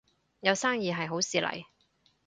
[0.39, 1.63] 有生意係好事嚟